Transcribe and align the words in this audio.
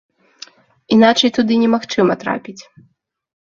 Іначай 0.95 1.29
туды 1.37 1.53
немагчыма 1.65 2.19
трапіць. 2.25 2.59